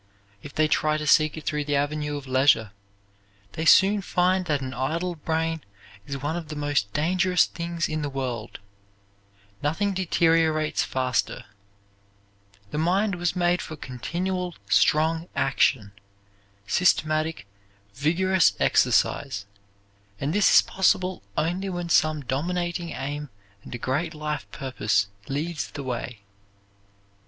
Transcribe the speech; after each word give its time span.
If 0.41 0.55
they 0.55 0.67
try 0.67 0.97
to 0.97 1.05
seek 1.05 1.37
it 1.37 1.43
through 1.45 1.65
the 1.65 1.75
avenue 1.75 2.17
of 2.17 2.25
leisure 2.25 2.71
they 3.51 3.65
soon 3.65 4.01
find 4.01 4.45
that 4.45 4.59
an 4.59 4.73
idle 4.73 5.13
brain 5.13 5.63
is 6.07 6.17
one 6.19 6.35
of 6.35 6.47
the 6.47 6.55
most 6.55 6.91
dangerous 6.91 7.45
things 7.45 7.87
in 7.87 8.01
the 8.01 8.09
world 8.09 8.57
nothing 9.61 9.93
deteriorates 9.93 10.81
faster. 10.83 11.45
The 12.71 12.79
mind 12.79 13.13
was 13.13 13.35
made 13.35 13.61
for 13.61 13.75
continual 13.75 14.55
strong 14.67 15.29
action, 15.35 15.91
systematic, 16.65 17.45
vigorous 17.93 18.53
exercise, 18.59 19.45
and 20.19 20.33
this 20.33 20.49
is 20.51 20.61
possible 20.63 21.21
only 21.37 21.69
when 21.69 21.89
some 21.89 22.21
dominating 22.21 22.89
aim 22.89 23.29
and 23.61 23.75
a 23.75 23.77
great 23.77 24.15
life 24.15 24.49
purpose 24.49 25.09
leads 25.27 25.69
the 25.69 25.83
way. 25.83 26.21